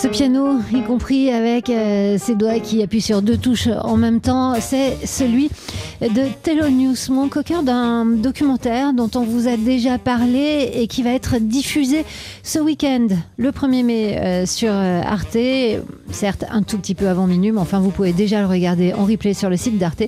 Ce 0.00 0.08
piano, 0.08 0.54
y 0.72 0.80
compris 0.80 1.30
avec 1.30 1.68
euh, 1.68 2.16
ses 2.16 2.34
doigts 2.34 2.58
qui 2.58 2.82
appuient 2.82 3.02
sur 3.02 3.20
deux 3.20 3.36
touches 3.36 3.68
en 3.82 3.98
même 3.98 4.22
temps, 4.22 4.54
c'est 4.58 4.96
celui 5.06 5.50
de 6.00 6.22
Thelonious 6.42 7.10
Monk 7.10 7.36
au 7.36 7.42
cœur 7.42 7.62
d'un 7.62 8.06
documentaire 8.06 8.94
dont 8.94 9.10
on 9.14 9.24
vous 9.24 9.46
a 9.46 9.58
déjà 9.58 9.98
parlé 9.98 10.70
et 10.72 10.86
qui 10.86 11.02
va 11.02 11.10
être 11.10 11.38
diffusé 11.38 12.06
ce 12.42 12.58
week-end, 12.58 13.08
le 13.36 13.50
1er 13.50 13.84
mai, 13.84 14.18
euh, 14.18 14.46
sur 14.46 14.70
euh, 14.72 15.02
Arte. 15.02 15.36
Certes, 16.10 16.46
un 16.50 16.62
tout 16.62 16.78
petit 16.78 16.94
peu 16.94 17.08
avant 17.08 17.26
minuit, 17.26 17.52
mais 17.52 17.60
enfin, 17.60 17.78
vous 17.78 17.90
pouvez 17.90 18.14
déjà 18.14 18.40
le 18.40 18.46
regarder 18.46 18.94
en 18.94 19.04
replay 19.04 19.34
sur 19.34 19.50
le 19.50 19.58
site 19.58 19.76
d'Arte, 19.76 20.04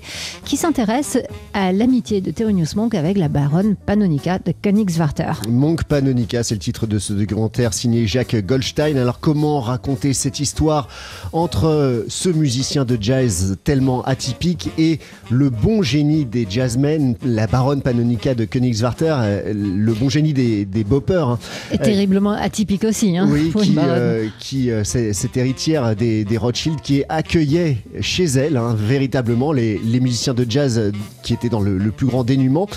qui 0.46 0.56
s'intéresse 0.56 1.18
à 1.52 1.70
l'amitié 1.70 2.22
de 2.22 2.30
Thelonious 2.30 2.74
Monk 2.76 2.94
avec 2.94 3.18
la 3.18 3.28
baronne 3.28 3.76
Panonica 3.76 4.38
de 4.38 4.54
Königswarter. 4.62 5.32
Monk 5.50 5.84
Panonica, 5.84 6.42
c'est 6.42 6.54
le 6.54 6.60
titre 6.60 6.86
de 6.86 6.98
ce 6.98 7.12
documentaire 7.12 7.74
signé 7.74 8.06
Jacques 8.06 8.36
Goldstein. 8.46 8.96
Alors, 8.96 9.20
comment 9.20 9.60
raconter 9.60 9.81
cette 10.12 10.40
histoire 10.40 10.88
entre 11.32 12.04
ce 12.08 12.28
musicien 12.28 12.84
de 12.84 12.96
jazz 13.00 13.56
tellement 13.64 14.02
atypique 14.02 14.70
et 14.78 14.98
le 15.30 15.50
bon 15.50 15.82
génie 15.82 16.24
des 16.24 16.46
jazzmen, 16.48 17.16
la 17.24 17.46
baronne 17.46 17.82
Panonica 17.82 18.34
de 18.34 18.44
Königswarter, 18.44 19.14
euh, 19.18 19.52
le 19.54 19.92
bon 19.92 20.08
génie 20.08 20.32
des, 20.32 20.64
des 20.64 20.84
boppers. 20.84 21.28
hein. 21.28 21.38
Et 21.72 21.78
terriblement 21.78 22.32
atypique 22.32 22.84
aussi. 22.84 23.16
Hein, 23.16 23.28
Oui, 23.30 23.52
qui, 23.58 23.76
euh, 23.78 24.28
euh, 24.54 24.84
cette 24.84 25.36
héritière 25.36 25.94
des, 25.96 26.24
des 26.24 26.36
Rothschild 26.36 26.80
qui 26.80 27.04
accueillait 27.08 27.78
chez 28.00 28.24
elle 28.24 28.56
hein, 28.56 28.74
véritablement 28.78 29.52
les, 29.52 29.78
les 29.78 30.00
musiciens 30.00 30.34
de 30.34 30.46
jazz 30.48 30.78
euh, 30.78 30.90
qui 31.22 31.32
étaient 31.34 31.48
dans 31.48 31.60
le, 31.60 31.78
le 31.78 31.90
plus 31.90 32.06
grand 32.06 32.24
dénuement. 32.24 32.68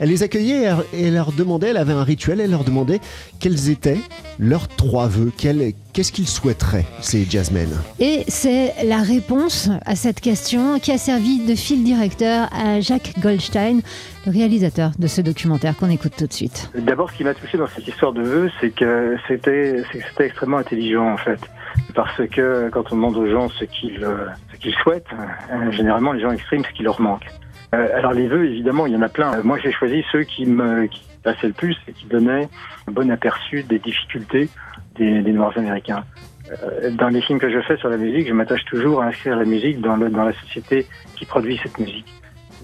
Elle 0.00 0.08
les 0.08 0.22
accueillait 0.22 0.68
et 0.92 1.02
elle- 1.06 1.14
leur 1.14 1.32
demandait, 1.32 1.68
elle 1.68 1.76
avait 1.76 1.92
un 1.92 2.04
rituel, 2.04 2.40
elle 2.40 2.50
leur 2.50 2.64
demandait 2.64 3.00
quels 3.40 3.70
étaient 3.70 3.98
leurs 4.38 4.68
trois 4.68 5.06
vœux, 5.06 5.30
quels- 5.36 5.72
qu'est-ce 5.92 6.10
qu'ils 6.12 6.26
souhaiteraient, 6.28 6.86
ces 7.00 7.24
jazzmen. 7.28 7.68
Et 8.00 8.24
c'est 8.28 8.72
la 8.84 8.98
réponse 9.02 9.70
à 9.84 9.94
cette 9.94 10.20
question 10.20 10.78
qui 10.78 10.90
a 10.92 10.98
servi 10.98 11.44
de 11.46 11.54
fil 11.54 11.84
directeur 11.84 12.48
à 12.52 12.80
Jacques 12.80 13.12
Goldstein, 13.20 13.80
le 14.26 14.32
réalisateur 14.32 14.92
de 14.98 15.06
ce 15.06 15.20
documentaire 15.20 15.76
qu'on 15.76 15.90
écoute 15.90 16.12
tout 16.16 16.26
de 16.26 16.32
suite. 16.32 16.70
D'abord, 16.76 17.10
ce 17.10 17.16
qui 17.16 17.24
m'a 17.24 17.34
touché 17.34 17.58
dans 17.58 17.66
cette 17.68 17.86
histoire 17.86 18.12
de 18.12 18.22
vœux, 18.22 18.50
c'est 18.60 18.70
que 18.70 19.16
c'était 19.28 19.82
extrêmement 20.20 20.58
intelligent 20.58 21.12
en 21.12 21.16
fait, 21.16 21.40
parce 21.94 22.26
que 22.28 22.70
quand 22.72 22.84
on 22.92 22.96
demande 22.96 23.16
aux 23.16 23.30
gens 23.30 23.48
ce 23.48 23.64
qu'ils 23.64 24.02
euh, 24.02 24.26
souhaitent, 24.82 25.06
euh, 25.12 25.70
généralement 25.72 26.12
les 26.12 26.22
gens 26.22 26.30
expriment 26.30 26.64
ce 26.64 26.74
qui 26.76 26.82
leur 26.82 27.00
manque. 27.00 27.26
Euh, 27.74 27.88
alors 27.96 28.12
les 28.12 28.28
vœux, 28.28 28.44
évidemment, 28.44 28.86
il 28.86 28.92
y 28.92 28.96
en 28.96 29.02
a 29.02 29.08
plein. 29.08 29.34
Euh, 29.34 29.42
Moi, 29.42 29.58
j'ai 29.62 29.72
choisi 29.72 30.04
ceux 30.12 30.22
qui 30.24 30.44
me 30.46 30.86
qui 30.86 31.02
passaient 31.22 31.46
le 31.46 31.52
plus 31.52 31.76
et 31.88 31.92
qui 31.92 32.06
donnaient 32.06 32.48
un 32.86 32.92
bon 32.92 33.10
aperçu 33.10 33.62
des 33.62 33.78
difficultés 33.78 34.48
des, 34.96 35.22
des 35.22 35.32
Noirs 35.32 35.56
américains. 35.56 36.04
Euh, 36.50 36.90
Dans 36.90 37.08
les 37.08 37.22
films 37.22 37.38
que 37.38 37.50
je 37.50 37.60
fais 37.62 37.76
sur 37.78 37.88
la 37.88 37.96
musique, 37.96 38.28
je 38.28 38.34
m'attache 38.34 38.64
toujours 38.66 39.02
à 39.02 39.06
inscrire 39.06 39.36
la 39.36 39.44
musique 39.44 39.80
dans, 39.80 39.96
le, 39.96 40.10
dans 40.10 40.24
la 40.24 40.32
société 40.34 40.86
qui 41.16 41.24
produit 41.24 41.58
cette 41.62 41.78
musique. 41.78 42.12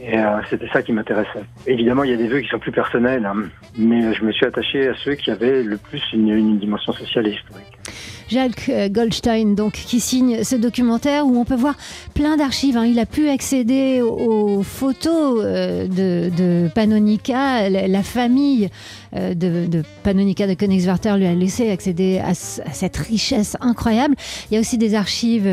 Et 0.01 0.19
euh, 0.19 0.41
c'était 0.49 0.69
ça 0.69 0.83
qui 0.83 0.93
m'intéressait. 0.93 1.43
Évidemment, 1.67 2.05
il 2.05 2.11
y 2.11 2.15
a 2.15 2.17
des 2.17 2.29
vœux 2.29 2.41
qui 2.41 2.49
sont 2.49 2.59
plus 2.59 2.71
personnels, 2.71 3.25
hein, 3.25 3.35
mais 3.77 4.13
je 4.13 4.25
me 4.25 4.31
suis 4.31 4.47
attaché 4.47 4.89
à 4.89 4.95
ceux 4.95 5.15
qui 5.15 5.31
avaient 5.31 5.63
le 5.63 5.77
plus 5.77 6.03
une, 6.13 6.29
une 6.29 6.59
dimension 6.59 6.93
sociale 6.93 7.27
et 7.27 7.33
historique. 7.33 7.79
Jacques 8.29 8.69
euh, 8.69 8.89
Goldstein, 8.89 9.55
donc, 9.55 9.73
qui 9.73 10.01
signe 10.01 10.45
ce 10.45 10.57
documentaire 10.57 11.27
où 11.27 11.37
on 11.39 11.45
peut 11.45 11.55
voir 11.55 11.75
plein 12.15 12.37
d'archives. 12.37 12.77
hein. 12.77 12.85
Il 12.87 12.99
a 12.99 13.07
pu 13.07 13.29
accéder 13.29 14.03
aux 14.03 14.63
photos 14.63 15.41
euh, 15.45 15.87
de, 15.87 16.31
de 16.37 16.69
Panonica. 16.75 17.69
La, 17.69 18.03
famille 18.03 18.69
euh, 19.17 19.35
de, 19.35 19.67
de 19.67 19.83
Panonica 20.03 20.47
de 20.47 20.55
Königswarter 20.55 21.17
lui 21.17 21.27
a 21.27 21.35
laissé 21.35 21.71
accéder 21.71 22.19
à, 22.19 22.35
ce- 22.35 22.61
à 22.63 22.73
cette 22.73 22.97
richesse 22.97 23.57
incroyable. 23.61 24.15
Il 24.51 24.55
y 24.55 24.57
a 24.57 24.61
aussi 24.61 24.79
des 24.79 24.95
archives 24.95 25.49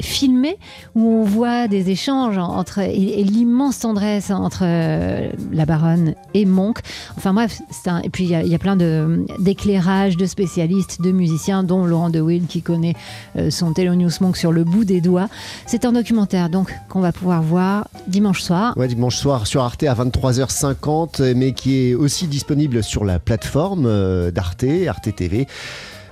filmées 0.00 0.56
où 0.94 1.06
on 1.08 1.24
voit 1.24 1.68
des 1.68 1.90
échanges 1.90 2.38
entre 2.38 2.78
et, 2.80 3.22
l'immense 3.24 3.80
tendresse 3.80 4.30
entre 4.30 4.64
la 4.64 5.66
baronne 5.66 6.14
et 6.34 6.44
Monk. 6.44 6.78
Enfin 7.16 7.32
bref, 7.34 7.60
et 8.04 8.10
puis 8.10 8.24
il 8.24 8.30
y, 8.30 8.54
a- 8.54 8.58
plein 8.58 8.76
de 8.76 9.24
d'éclairages 9.38 10.16
de 10.16 10.26
spécialistes, 10.26 11.00
de 11.00 11.12
musiciens, 11.12 11.62
dont 11.62 11.84
Laurent 11.84 12.10
De 12.10 12.17
Wild 12.20 12.46
qui 12.46 12.62
connaît 12.62 12.94
euh, 13.36 13.50
son 13.50 13.72
Thelonious 13.72 14.20
Monk 14.20 14.36
sur 14.36 14.52
le 14.52 14.64
bout 14.64 14.84
des 14.84 15.00
doigts. 15.00 15.28
C'est 15.66 15.84
un 15.84 15.92
documentaire 15.92 16.50
donc 16.50 16.74
qu'on 16.88 17.00
va 17.00 17.12
pouvoir 17.12 17.42
voir 17.42 17.88
dimanche 18.06 18.42
soir. 18.42 18.76
Ouais, 18.76 18.88
dimanche 18.88 19.16
soir 19.16 19.46
sur 19.46 19.62
Arte 19.62 19.82
à 19.84 19.94
23h50, 19.94 21.22
euh, 21.22 21.34
mais 21.36 21.52
qui 21.52 21.88
est 21.88 21.94
aussi 21.94 22.26
disponible 22.26 22.82
sur 22.82 23.04
la 23.04 23.18
plateforme 23.18 23.86
euh, 23.86 24.30
d'Arte, 24.30 24.64
Arte 24.88 25.14
TV. 25.14 25.46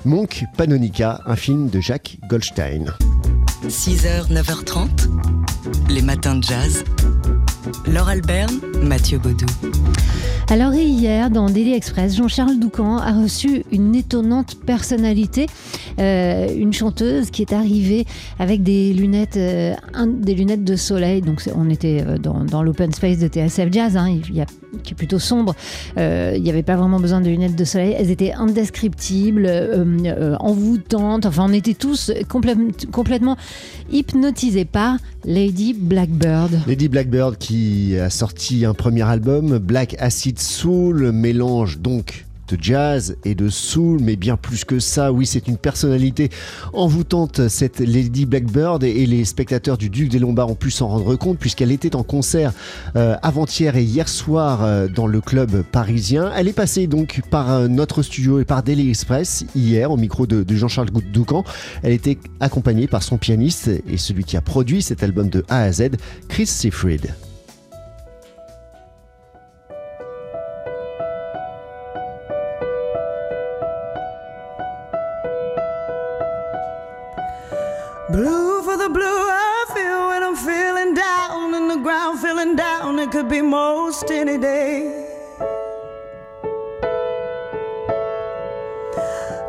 Monk 0.04 0.44
Panonica, 0.56 1.20
un 1.26 1.36
film 1.36 1.68
de 1.68 1.80
Jacques 1.80 2.18
Goldstein. 2.28 2.92
6h, 3.66 4.30
9h30, 4.30 5.08
les 5.88 6.02
matins 6.02 6.36
de 6.36 6.44
jazz. 6.44 6.84
Laure 7.86 8.08
Alberne, 8.08 8.60
Mathieu 8.82 9.18
Baudou. 9.18 9.46
Alors 10.48 10.74
hier, 10.74 11.28
dans 11.28 11.50
Daily 11.50 11.72
Express, 11.72 12.16
Jean-Charles 12.16 12.60
Doucan 12.60 12.98
a 12.98 13.12
reçu 13.20 13.64
une 13.72 13.96
étonnante 13.96 14.56
personnalité, 14.64 15.46
euh, 15.98 16.46
une 16.56 16.72
chanteuse 16.72 17.30
qui 17.30 17.42
est 17.42 17.52
arrivée 17.52 18.06
avec 18.38 18.62
des 18.62 18.92
lunettes, 18.92 19.36
euh, 19.36 19.74
des 20.06 20.34
lunettes 20.34 20.62
de 20.62 20.76
soleil. 20.76 21.20
Donc 21.20 21.42
on 21.56 21.68
était 21.68 22.04
euh, 22.06 22.16
dans, 22.18 22.62
l'open 22.62 22.92
space 22.92 23.18
de 23.18 23.26
TSF 23.26 23.72
Jazz, 23.72 23.96
hein, 23.96 24.20
plutôt 24.94 25.18
sombre. 25.18 25.54
Euh, 25.98 26.34
il 26.36 26.42
n'y 26.42 26.50
avait 26.50 26.62
pas 26.62 26.76
vraiment 26.76 27.00
besoin 27.00 27.20
de 27.20 27.28
lunettes 27.28 27.56
de 27.56 27.64
soleil. 27.64 27.94
Elles 27.98 28.10
étaient 28.10 28.32
indescriptibles, 28.32 29.46
euh, 29.46 29.84
euh, 30.06 30.36
envoûtantes. 30.40 31.26
Enfin, 31.26 31.46
on 31.48 31.52
était 31.52 31.74
tous 31.74 32.10
complè- 32.28 32.86
complètement 32.90 33.36
hypnotisés 33.90 34.64
par 34.64 34.96
Lady 35.24 35.74
Blackbird. 35.74 36.60
Lady 36.66 36.88
Blackbird 36.88 37.38
qui 37.38 37.96
a 37.98 38.10
sorti 38.10 38.64
un 38.64 38.74
premier 38.74 39.02
album, 39.02 39.58
Black 39.58 39.96
Acid 39.98 40.38
Soul, 40.38 41.12
mélange 41.12 41.78
donc 41.78 42.24
de 42.48 42.58
jazz 42.60 43.16
et 43.24 43.34
de 43.34 43.48
soul, 43.48 44.00
mais 44.02 44.16
bien 44.16 44.36
plus 44.36 44.64
que 44.64 44.78
ça, 44.78 45.12
oui, 45.12 45.26
c'est 45.26 45.48
une 45.48 45.56
personnalité 45.56 46.30
envoûtante, 46.72 47.48
cette 47.48 47.80
Lady 47.80 48.26
Blackbird, 48.26 48.84
et 48.84 49.06
les 49.06 49.24
spectateurs 49.24 49.78
du 49.78 49.90
Duc 49.90 50.08
des 50.08 50.18
Lombards 50.18 50.50
ont 50.50 50.54
pu 50.54 50.70
s'en 50.70 50.88
rendre 50.88 51.16
compte, 51.16 51.38
puisqu'elle 51.38 51.72
était 51.72 51.96
en 51.96 52.02
concert 52.02 52.52
euh, 52.96 53.16
avant-hier 53.22 53.76
et 53.76 53.82
hier 53.82 54.08
soir 54.08 54.62
euh, 54.62 54.88
dans 54.88 55.06
le 55.06 55.20
club 55.20 55.62
parisien. 55.62 56.30
Elle 56.36 56.48
est 56.48 56.52
passée 56.52 56.86
donc 56.86 57.22
par 57.30 57.52
euh, 57.52 57.68
notre 57.68 58.02
studio 58.02 58.40
et 58.40 58.44
par 58.44 58.62
Daily 58.62 58.88
Express 58.88 59.44
hier 59.54 59.90
au 59.90 59.96
micro 59.96 60.26
de, 60.26 60.44
Jean-Charles 60.48 60.90
Doucan. 61.12 61.44
Elle 61.82 61.92
était 61.92 62.18
accompagnée 62.40 62.86
par 62.86 63.02
son 63.02 63.18
pianiste 63.18 63.70
et 63.88 63.98
celui 63.98 64.24
qui 64.24 64.36
a 64.36 64.40
produit 64.40 64.82
cet 64.82 65.02
album 65.02 65.28
de 65.28 65.44
A 65.48 65.62
à 65.62 65.72
Z, 65.72 65.90
Chris 66.28 66.46
Seafried. 66.46 67.25
Blue 78.16 78.62
for 78.62 78.78
the 78.78 78.88
blue 78.88 79.02
I 79.04 79.66
feel 79.74 80.08
when 80.08 80.22
I'm 80.22 80.36
feeling 80.36 80.94
down 80.94 81.52
in 81.52 81.68
the 81.68 81.76
ground, 81.76 82.18
feeling 82.18 82.56
down. 82.56 82.98
It 82.98 83.10
could 83.10 83.28
be 83.28 83.42
most 83.42 84.10
any 84.10 84.38
day. 84.38 85.06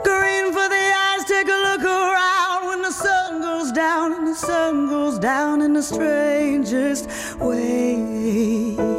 Green 0.03 0.51
for 0.51 0.67
the 0.75 0.85
eyes, 1.05 1.23
take 1.23 1.47
a 1.47 1.59
look 1.67 1.83
around 1.85 2.67
when 2.67 2.81
the 2.81 2.91
sun 2.91 3.41
goes 3.41 3.71
down 3.71 4.11
and 4.11 4.27
the 4.27 4.35
sun 4.35 4.89
goes 4.89 5.17
down 5.17 5.61
in 5.61 5.71
the 5.71 5.81
strangest 5.81 7.07
way. 7.39 8.96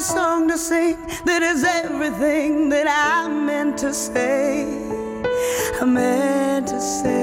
A 0.00 0.02
song 0.02 0.48
to 0.48 0.56
sing 0.56 0.96
that 1.26 1.42
is 1.42 1.62
everything 1.62 2.70
that 2.70 2.86
I 2.88 3.28
meant 3.28 3.76
to 3.78 3.92
say. 3.92 4.64
I 5.78 5.84
meant 5.84 6.68
to 6.68 6.80
say. 6.80 7.20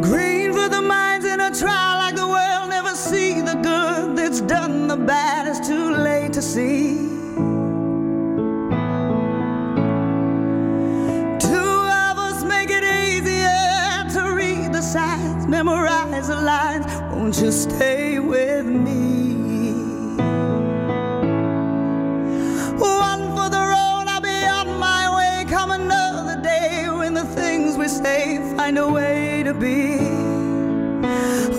Green 0.00 0.52
for 0.52 0.68
the 0.68 0.80
minds 0.80 1.26
in 1.26 1.40
a 1.40 1.50
trial 1.52 1.98
like 1.98 2.14
the 2.14 2.28
world 2.28 2.70
never 2.70 2.94
see 2.94 3.40
the 3.40 3.56
good 3.70 4.16
that's 4.16 4.40
done 4.42 4.86
the 4.86 4.96
bad. 4.96 5.38
Too 5.66 5.90
late 5.90 6.32
to 6.34 6.42
see. 6.42 7.17
Memorize 15.48 16.28
the 16.28 16.36
lines. 16.36 16.86
Won't 17.12 17.40
you 17.40 17.50
stay 17.50 18.18
with 18.18 18.66
me? 18.66 19.34
One 22.78 23.22
for 23.34 23.48
the 23.56 23.64
road, 23.74 24.04
I'll 24.06 24.20
be 24.20 24.44
on 24.58 24.78
my 24.78 25.04
way. 25.16 25.44
Come 25.48 25.70
another 25.70 26.40
day 26.42 26.86
when 26.90 27.14
the 27.14 27.24
things 27.24 27.76
we 27.76 27.88
say 27.88 28.38
find 28.56 28.78
a 28.78 28.88
way 28.88 29.42
to 29.42 29.54
be, 29.54 29.96
a 31.02 31.52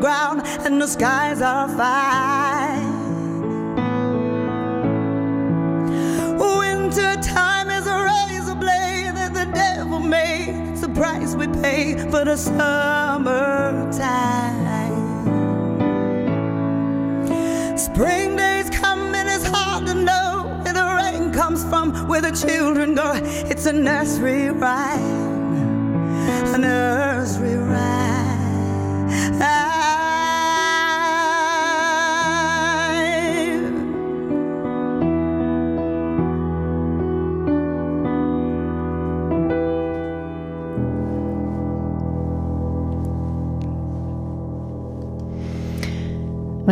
ground 0.00 0.42
and 0.64 0.80
the 0.80 0.86
skies 0.86 1.42
are 1.42 1.68
fine. 1.68 2.98
Winter 6.38 7.16
time 7.22 7.68
is 7.68 7.86
a 7.86 7.98
razor 8.10 8.54
blade 8.54 9.14
that 9.14 9.32
the 9.34 9.44
devil 9.52 10.00
made. 10.00 10.54
It's 10.72 10.80
the 10.80 10.88
price 10.88 11.34
we 11.34 11.46
pay 11.48 11.98
for 12.10 12.24
the 12.24 12.36
summertime. 12.36 13.90
Spring 17.76 18.36
days 18.36 18.70
come 18.70 19.14
and 19.14 19.28
it's 19.28 19.46
hard 19.46 19.86
to 19.86 19.94
know 19.94 20.62
where 20.62 20.72
the 20.72 20.84
rain 21.02 21.32
comes 21.32 21.62
from, 21.64 21.92
where 22.08 22.22
the 22.22 22.32
children 22.32 22.94
go. 22.94 23.12
It's 23.22 23.66
a 23.66 23.72
nursery 23.72 24.48
rhyme, 24.50 26.14
a 26.54 26.58
nursery 26.58 27.09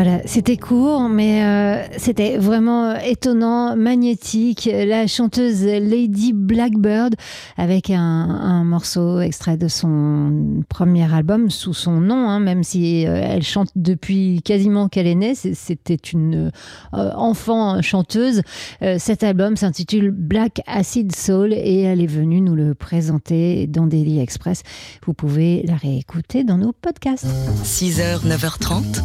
Voilà, 0.00 0.21
c'était 0.27 0.56
court, 0.56 1.09
mais 1.09 1.43
euh, 1.43 1.83
c'était 1.97 2.39
vraiment 2.39 2.95
étonnant, 3.00 3.75
magnétique. 3.75 4.71
La 4.73 5.09
chanteuse 5.09 5.65
Lady 5.65 6.33
Blackbird, 6.33 7.17
avec 7.56 7.91
un, 7.91 8.62
morceau 8.62 9.19
extrait 9.19 9.56
de 9.56 9.67
son 9.67 10.62
premier 10.69 11.12
album, 11.12 11.50
sous 11.50 11.75
son 11.75 12.00
nom, 12.00 12.29
hein, 12.29 12.39
même 12.39 12.62
si 12.62 13.09
euh, 13.09 13.21
elle 13.21 13.43
chante 13.43 13.71
depuis 13.75 14.41
quasiment 14.45 14.89
qu'elle 14.89 15.09
est 15.09 15.17
née. 15.17 15.35
C'était 15.35 15.97
une 15.97 16.53
euh, 16.95 17.11
enfant 17.17 17.83
chanteuse. 17.83 18.43
Euh, 18.83 18.99
cet 19.00 19.25
album 19.25 19.56
s'intitule 19.56 20.12
Black 20.12 20.61
Acid 20.69 21.12
Soul 21.12 21.53
et 21.53 21.81
elle 21.81 22.00
est 22.00 22.06
venue 22.06 22.41
nous 22.41 22.55
le 22.55 22.77
présenter 22.77 23.67
dans 23.67 23.89
Daily 23.89 24.21
Express. 24.21 24.62
Vous 25.05 25.12
pouvez 25.12 25.65
la 25.67 25.75
réécouter 25.75 26.45
dans 26.45 26.56
nos 26.56 26.73
podcasts. 26.73 27.27
6h, 27.65 28.25
9h30, 28.25 29.03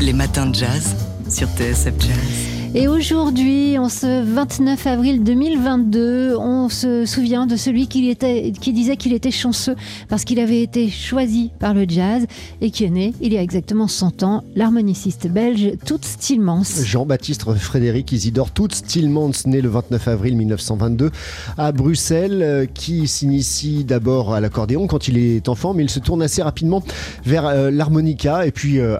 les 0.00 0.12
matins 0.12 0.46
de 0.46 0.54
jazz 0.54 0.94
sur 1.28 1.48
TSF 1.48 1.94
Jazz. 1.98 2.55
Et 2.78 2.88
aujourd'hui, 2.88 3.78
en 3.78 3.88
ce 3.88 4.22
29 4.22 4.86
avril 4.86 5.24
2022, 5.24 6.36
on 6.36 6.68
se 6.68 7.06
souvient 7.06 7.46
de 7.46 7.56
celui 7.56 7.88
qui, 7.88 8.14
disait 8.74 8.98
qu'il 8.98 9.14
était 9.14 9.30
chanceux 9.30 9.76
parce 10.10 10.24
qu'il 10.24 10.38
avait 10.38 10.60
été 10.60 10.90
choisi 10.90 11.52
par 11.58 11.72
le 11.72 11.86
jazz 11.88 12.26
et 12.60 12.70
qui 12.70 12.84
est 12.84 12.90
né 12.90 13.14
il 13.22 13.32
y 13.32 13.38
a 13.38 13.42
exactement 13.42 13.88
100 13.88 14.24
ans, 14.24 14.44
l'harmoniciste 14.54 15.26
belge 15.26 15.72
Toots 15.86 16.18
Tillemans. 16.18 16.64
Jean-Baptiste 16.84 17.50
Frédéric 17.54 18.12
Isidore 18.12 18.50
Toots 18.50 18.82
Tillmans, 18.86 19.46
né 19.46 19.62
le 19.62 19.70
29 19.70 20.08
avril 20.08 20.36
1922 20.36 21.12
à 21.56 21.72
Bruxelles, 21.72 22.42
euh, 22.42 22.66
qui 22.66 23.08
s'initie 23.08 23.84
d'abord 23.84 24.34
à 24.34 24.40
l'accordéon 24.42 24.86
quand 24.86 25.08
il 25.08 25.16
est 25.16 25.48
enfant, 25.48 25.72
mais 25.72 25.82
il 25.82 25.88
se 25.88 25.98
tourne 25.98 26.20
assez 26.20 26.42
rapidement 26.42 26.82
vers 27.24 27.46
euh, 27.46 27.70
l'harmonica 27.70 28.46
et 28.46 28.50
puis 28.50 28.80
euh, 28.80 28.98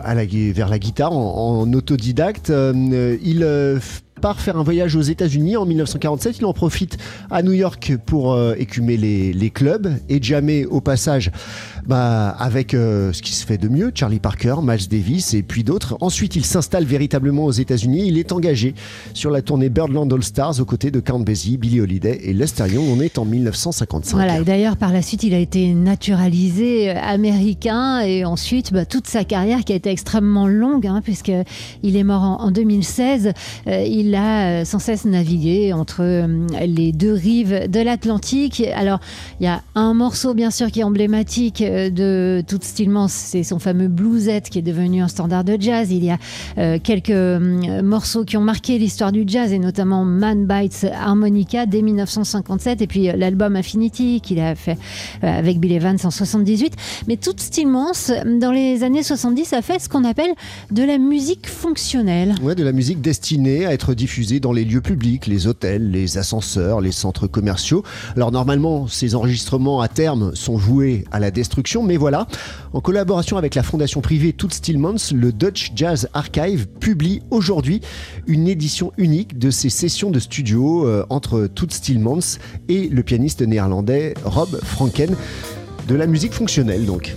vers 0.55 0.71
la 0.71 0.79
guitare 0.79 1.13
en, 1.13 1.61
en 1.61 1.73
autodidacte. 1.75 2.51
Il 2.51 3.45
euh, 3.67 3.81
part 4.21 4.41
faire 4.41 4.57
un 4.57 4.63
voyage 4.63 4.97
aux 4.97 5.03
États-Unis 5.03 5.57
en 5.57 5.67
1947. 5.67 6.39
Il 6.39 6.47
en 6.47 6.53
profite 6.53 6.99
à 7.31 7.43
New 7.43 7.53
York 7.53 7.95
pour 8.07 8.33
euh, 8.33 8.55
écumer 8.59 8.97
les, 8.97 9.33
les 9.33 9.51
clubs 9.51 9.93
et 10.09 10.23
jammer 10.23 10.67
au 10.67 10.81
passage 10.81 11.31
bah, 11.87 12.31
avec 12.31 12.75
euh, 12.75 13.13
ce 13.13 13.23
qui 13.23 13.33
se 13.33 13.47
fait 13.47 13.59
de 13.59 13.69
mieux, 13.69 13.93
Charlie 13.95 14.19
Parker, 14.19 14.57
Miles 14.63 14.89
Davis 14.89 15.35
et 15.35 15.43
puis 15.43 15.63
d'autres. 15.65 15.97
Ensuite, 16.01 16.37
il 16.37 16.45
s'installe 16.45 16.85
véritablement 16.85 17.45
aux 17.45 17.53
États-Unis. 17.53 18.05
Il 18.07 18.19
est 18.19 18.33
engagé 18.33 18.75
sur 19.15 19.31
la 19.31 19.43
tournée 19.43 19.69
Birdland 19.69 20.13
All 20.13 20.23
Stars 20.23 20.61
aux 20.61 20.65
côtés 20.65 20.91
de 20.91 21.01
Count 21.01 21.21
Basie, 21.21 21.57
Billy 21.57 21.81
Holiday 21.81 22.19
et 22.23 22.33
Lester 22.33 22.69
Young. 22.69 22.87
On 22.89 23.01
est 23.01 23.19
en 23.19 23.25
1955. 23.25 24.17
Voilà, 24.17 24.41
et 24.41 24.45
d'ailleurs, 24.45 24.77
par 24.77 24.93
la 24.93 25.03
suite, 25.03 25.23
il 25.23 25.35
a 25.35 25.39
été 25.39 25.75
naturalisé 25.75 26.91
euh, 26.91 27.01
américain 27.01 28.01
et 28.01 28.25
ensuite, 28.25 28.73
bah, 28.73 28.85
toute 28.85 29.07
sa 29.07 29.25
carrière 29.25 29.65
qui 29.65 29.73
a 29.73 29.77
été 29.77 29.91
extrêmement 29.91 30.49
longue, 30.49 30.87
hein, 30.87 31.01
puisqu'il 31.03 31.97
est 31.97 32.05
mort 32.05 32.23
en, 32.23 32.41
en 32.41 32.51
2016, 32.51 33.33
euh, 33.69 33.85
il 33.87 34.06
a 34.15 34.61
euh, 34.61 34.65
sans 34.65 34.79
cesse 34.79 35.05
navigué 35.05 35.73
entre 35.73 36.03
euh, 36.03 36.47
les 36.67 36.93
deux 36.93 37.13
rives 37.13 37.69
de 37.69 37.81
l'Atlantique. 37.81 38.63
Alors, 38.75 39.01
il 39.41 39.45
y 39.45 39.47
a 39.47 39.63
un 39.75 39.95
morceau, 39.95 40.35
bien 40.35 40.51
sûr, 40.51 40.71
qui 40.71 40.81
est 40.81 40.85
emblématique 40.85 41.61
euh, 41.63 41.91
de 41.91 42.43
Toots 42.47 42.75
Tillemans, 42.75 43.09
c'est 43.09 43.43
son 43.43 43.59
fameux 43.59 43.89
Bluesette 43.89 44.51
qui 44.51 44.59
est 44.59 44.63
devenu 44.63 45.03
un 45.03 45.09
standard 45.09 45.45
de 45.45 45.57
jazz. 45.59 45.91
Il 45.91 46.05
y 46.05 46.11
a 46.11 46.19
quelques 46.79 47.11
morceaux 47.11 48.25
qui 48.25 48.37
ont 48.37 48.43
marqué 48.43 48.79
l'histoire 48.79 49.13
du 49.13 49.25
jazz 49.27 49.53
et 49.53 49.59
notamment 49.59 50.05
Man 50.05 50.47
Bites 50.47 50.87
Harmonica 50.93 51.67
dès 51.67 51.83
1957 51.83 52.83
et 52.83 52.87
puis 52.87 53.05
l'album 53.17 53.57
Infinity 53.57 54.21
qu'il 54.21 54.41
a 54.41 54.55
fait 54.55 54.79
avec 55.23 55.59
Bill 55.61 55.73
Evans 55.73 55.99
en 56.05 56.11
78. 56.11 56.75
Mais 57.09 57.17
Toots 57.17 57.35
Tillemans, 57.51 57.93
dans 58.41 58.53
les 58.53 58.83
années 58.83 59.03
70, 59.03 59.53
a 59.53 59.63
fait 59.63 59.81
ce 59.81 59.89
qu'on 59.89 60.05
appelle 60.05 60.33
de 60.71 60.83
la 60.83 60.99
musique 60.99 61.49
fonctionnelle. 61.49 62.35
Ouais, 62.43 62.55
de 62.55 62.65
la 62.65 62.73
musique 62.73 63.01
destinée 63.01 63.67
à 63.67 63.73
être 63.73 63.95
diffusée 63.97 64.39
dans 64.39 64.53
les 64.53 64.65
lieux 64.65 64.81
publics, 64.81 65.27
les 65.27 65.47
hôtels, 65.47 65.91
les 65.91 66.19
ascenseurs, 66.19 66.81
les 66.81 66.93
centres 66.93 67.27
commerciaux. 67.27 67.83
Alors 68.15 68.31
normalement, 68.31 68.87
ces 68.87 69.15
enregistrements 69.15 69.81
à 69.81 69.89
terme 69.89 70.35
sont 70.35 70.57
voués 70.57 71.05
à 71.11 71.19
la 71.19 71.31
destruction, 71.31 71.83
mais 71.83 71.97
voilà, 71.97 72.29
en 72.73 72.81
collaboration 72.81 73.37
avec 73.37 73.55
la 73.55 73.63
fondation 73.63 74.01
privée 74.01 74.33
Toots 74.33 74.61
Tillemans, 74.61 75.13
le 75.13 75.33
Dutch 75.33 75.73
Jazz 75.75 76.09
Archive 76.15 76.69
publie 76.69 77.23
aujourd'hui 77.31 77.81
une 78.27 78.47
édition 78.47 78.93
unique 78.99 79.39
de 79.39 79.51
ces 79.51 79.71
sessions 79.71 80.11
de 80.11 80.21
studio 80.21 80.87
euh, 80.87 81.05
entre 81.11 81.47
Toots 81.47 81.81
Tillemans 81.81 82.39
et 82.69 82.89
le 82.89 83.03
pianiste 83.03 83.43
néerlandais 83.43 84.15
Rob 84.25 84.61
Franken. 84.63 85.17
De 85.89 85.95
la 85.95 86.07
musique 86.07 86.33
fonctionnelle 86.33 86.85
donc. 86.85 87.15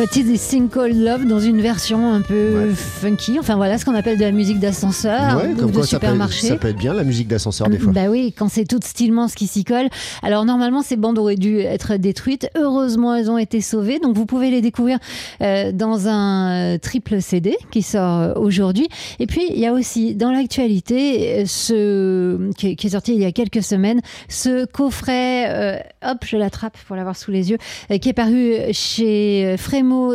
What 0.00 0.16
is 0.16 0.24
this 0.24 0.48
thing 0.48 0.70
called 0.70 0.96
love 0.96 1.26
dans 1.26 1.40
une 1.40 1.60
version 1.60 2.10
un 2.14 2.22
peu 2.22 2.68
Ouais. 2.68 2.74
funky. 2.74 3.38
Enfin 3.38 3.56
voilà 3.56 3.76
ce 3.76 3.84
qu'on 3.84 3.94
appelle 3.94 4.16
de 4.16 4.24
la 4.24 4.30
musique 4.32 4.58
d'ascenseur 4.58 5.36
Ouais, 5.36 5.52
comme 5.54 5.70
de 5.70 5.76
quoi 5.76 5.84
ça 5.86 5.98
peut, 5.98 6.06
supermarché. 6.06 6.46
ça 6.46 6.56
peut 6.56 6.68
être 6.68 6.78
bien 6.78 6.94
la 6.94 7.04
musique 7.04 7.28
d'ascenseur 7.28 7.68
des 7.68 7.76
fois. 7.78 7.92
Bah 7.92 8.06
oui, 8.08 8.32
quand 8.34 8.48
c'est 8.48 8.64
tout 8.64 8.78
stilement 8.82 9.28
ce 9.28 9.36
qui 9.36 9.46
s'y 9.46 9.62
colle. 9.62 9.88
Alors 10.22 10.46
normalement, 10.46 10.80
ces 10.80 10.96
bandes 10.96 11.18
auraient 11.18 11.36
dû 11.36 11.58
être 11.58 11.96
détruites. 11.96 12.48
Heureusement, 12.56 13.14
elles 13.14 13.30
ont 13.30 13.36
été 13.36 13.60
sauvées. 13.60 13.98
Donc 13.98 14.16
vous 14.16 14.24
pouvez 14.24 14.50
les 14.50 14.62
découvrir 14.62 14.98
euh, 15.42 15.70
dans 15.70 16.08
un 16.08 16.76
euh, 16.76 16.78
triple 16.78 17.20
CD 17.20 17.58
qui 17.70 17.82
sort 17.82 18.20
euh, 18.20 18.32
aujourd'hui. 18.36 18.88
Et 19.18 19.26
puis 19.26 19.42
il 19.50 19.58
y 19.58 19.66
a 19.66 19.72
aussi 19.74 20.14
dans 20.14 20.32
l'actualité 20.32 21.44
ce 21.46 22.50
qui 22.56 22.68
est, 22.68 22.74
qui 22.76 22.86
est 22.86 22.90
sorti 22.90 23.12
il 23.12 23.20
y 23.20 23.26
a 23.26 23.32
quelques 23.32 23.62
semaines, 23.62 24.00
ce 24.30 24.64
coffret. 24.64 25.50
euh, 25.50 25.78
hop, 26.10 26.24
je 26.24 26.38
l'attrape 26.38 26.78
pour 26.86 26.96
l'avoir 26.96 27.16
sous 27.18 27.30
les 27.32 27.50
yeux, 27.50 27.58
euh, 27.90 27.98
qui 27.98 28.08
est 28.08 28.14
paru 28.14 28.54
chez 28.72 29.44
euh, 29.44 29.56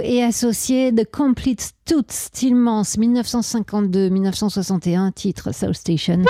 Et 0.01 0.23
Associés, 0.23 0.93
The 0.93 1.05
Complete 1.09 1.71
Toots 1.85 2.29
Tillmans 2.31 2.83
1952-1961, 2.97 5.11
titre 5.11 5.53
South 5.53 5.73
Station. 5.73 6.21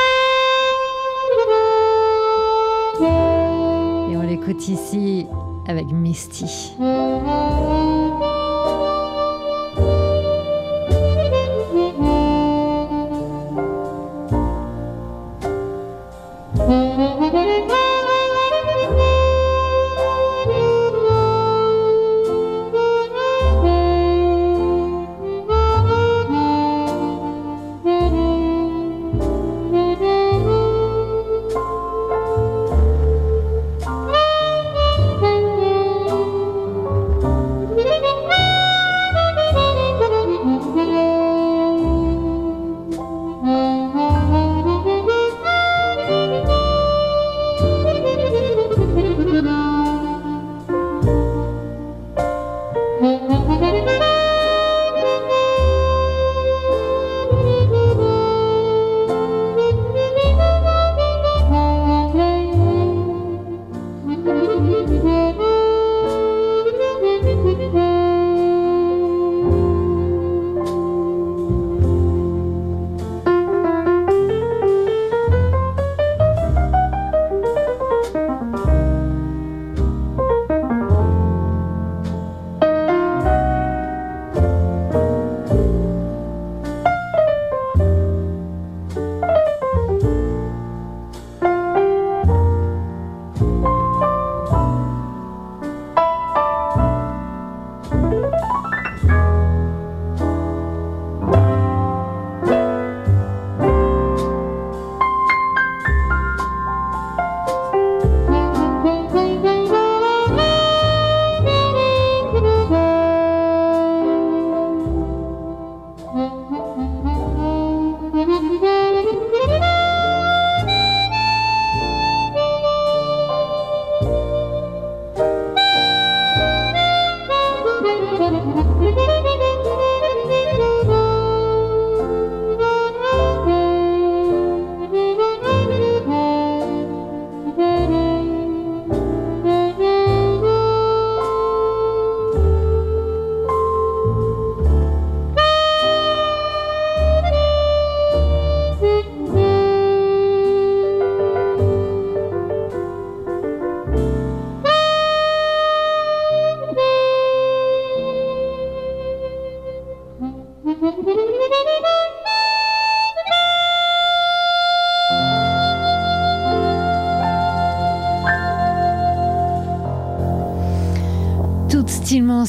Et 4.09 4.17
on 4.17 4.23
l'écoute 4.23 4.67
ici 4.67 5.27
avec 5.67 5.85
Misty. 5.91 6.73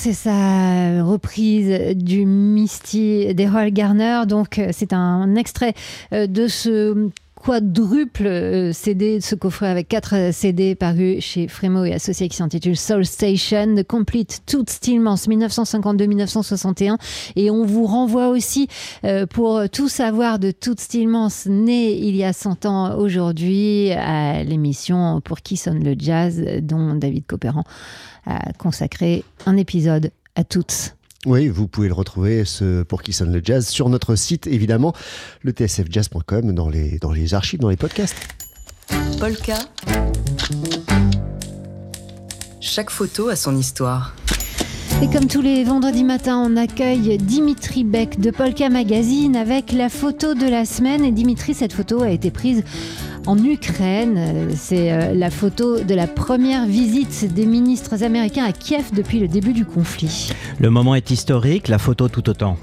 C'est 0.07 0.13
sa 0.13 1.03
reprise 1.03 1.97
du 1.97 2.27
Misty 2.27 3.35
d'Errol 3.35 3.71
Garner. 3.71 4.23
Donc, 4.29 4.61
euh, 4.61 4.69
c'est 4.71 4.93
un 4.93 5.35
extrait 5.35 5.75
euh, 6.13 6.29
de 6.29 6.47
ce 6.47 7.11
quadruple 7.47 8.27
euh, 8.27 8.73
CD, 8.73 9.19
de 9.19 9.23
ce 9.23 9.37
coffret 9.37 9.69
avec 9.69 9.87
quatre 9.87 10.33
CD 10.33 10.75
parus 10.75 11.23
chez 11.23 11.47
Frémo 11.47 11.85
et 11.85 11.93
associés 11.93 12.29
qui 12.29 12.37
s'intitule 12.37 12.77
Soul 12.77 13.07
Station, 13.07 13.77
Complete 13.87 14.43
Toots 14.47 14.69
Stillmans 14.69 15.15
1952-1961. 15.15 16.97
Et 17.37 17.53
on 17.53 17.65
vous 17.65 17.87
renvoie 17.87 18.31
aussi 18.31 18.67
euh, 19.05 19.27
pour 19.27 19.71
tout 19.71 19.89
savoir 19.89 20.41
de 20.41 20.51
Toots 20.51 20.81
Stillmans, 20.81 21.47
né 21.47 21.97
il 21.97 22.17
y 22.17 22.25
a 22.25 22.33
100 22.33 22.67
ans 22.67 22.99
aujourd'hui, 22.99 23.93
à 23.93 24.43
l'émission 24.43 25.21
Pour 25.21 25.41
qui 25.41 25.57
sonne 25.57 25.85
le 25.85 25.95
jazz, 25.97 26.43
dont 26.63 26.95
David 26.95 27.27
Copéran 27.27 27.63
a 28.27 28.53
consacré 28.55 29.23
un 29.47 29.57
épisode 29.57 30.11
à 30.35 30.43
toutes. 30.43 30.96
Oui, 31.27 31.49
vous 31.49 31.67
pouvez 31.67 31.89
le 31.89 31.95
retrouver 31.95 32.45
ce, 32.45 32.85
pour 32.85 33.03
qui 33.03 33.13
sonne 33.13 33.33
le 33.33 33.41
jazz 33.43 33.67
sur 33.67 33.89
notre 33.89 34.15
site 34.15 34.47
évidemment, 34.47 34.95
le 35.43 35.51
tsfjazz.com, 35.51 36.55
dans 36.55 36.69
les, 36.69 36.99
dans 37.01 37.11
les 37.11 37.35
archives, 37.35 37.59
dans 37.59 37.69
les 37.69 37.77
podcasts. 37.77 38.17
Polka. 39.19 39.59
Chaque 42.61 42.91
photo 42.91 43.29
a 43.29 43.35
son 43.35 43.57
histoire. 43.57 44.15
Et 45.03 45.09
comme 45.09 45.27
tous 45.27 45.43
les 45.43 45.65
vendredis 45.65 46.05
matins, 46.05 46.39
on 46.39 46.57
accueille 46.57 47.19
Dimitri 47.19 47.83
Beck 47.83 48.21
de 48.21 48.31
Polka 48.31 48.69
Magazine 48.69 49.35
avec 49.35 49.73
la 49.73 49.89
photo 49.89 50.35
de 50.35 50.49
la 50.49 50.65
semaine. 50.65 51.05
Et 51.05 51.11
Dimitri, 51.11 51.55
cette 51.55 51.73
photo 51.73 52.03
a 52.03 52.11
été 52.11 52.31
prise 52.31 52.63
en 53.27 53.43
Ukraine. 53.43 54.51
C'est 54.55 54.93
euh, 54.93 55.15
la 55.15 55.31
photo 55.31 55.81
de 55.81 55.95
la 55.95 56.07
première 56.07 56.67
visite 56.67 57.33
des 57.33 57.47
ministres 57.47 58.03
américains 58.03 58.45
à 58.45 58.53
Kiev 58.53 58.91
depuis 58.95 59.19
le 59.19 59.29
début 59.29 59.53
du 59.53 59.65
conflit. 59.65 60.33
Le 60.59 60.71
moment 60.71 60.95
est 60.95 61.11
historique, 61.11 61.69
la 61.69 61.79
photo 61.79 62.09
tout 62.09 62.29
autant. 62.29 62.57